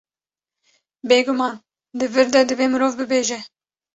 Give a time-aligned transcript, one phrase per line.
[1.09, 1.53] Bêguman
[1.97, 3.39] di vir de divê mirov bibêje.